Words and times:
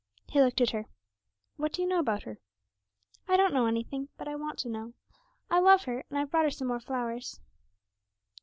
He 0.27 0.41
looked 0.41 0.59
at 0.61 0.71
her. 0.71 0.87
'What 1.57 1.73
do 1.73 1.83
you 1.83 1.87
know 1.87 1.99
about 1.99 2.23
her?' 2.23 2.39
'I 3.27 3.37
don't 3.37 3.53
know 3.53 3.67
anything, 3.67 4.09
but 4.17 4.27
I 4.27 4.35
want 4.35 4.57
to 4.61 4.67
know. 4.67 4.93
I 5.51 5.59
love 5.59 5.83
her, 5.83 6.03
and 6.09 6.17
I've 6.17 6.31
brought 6.31 6.45
her 6.45 6.49
some 6.49 6.69
more 6.69 6.79
flowers.' 6.79 7.39